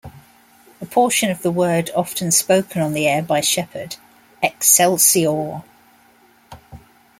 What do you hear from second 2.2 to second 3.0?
spoken on